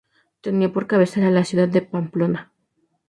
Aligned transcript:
Tenía 0.41 0.73
por 0.73 0.87
cabecera 0.87 1.27
a 1.27 1.29
la 1.29 1.43
ciudad 1.45 1.67
de 1.67 1.83
Pamplona. 1.83 2.51